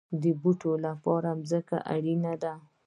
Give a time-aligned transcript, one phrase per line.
[0.21, 2.53] د بوټو لپاره ځمکه اړین ده